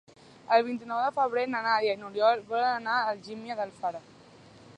[0.55, 4.05] El vint-i-nou de febrer na Nàdia i n'Oriol volen anar a Algímia d'Alfara.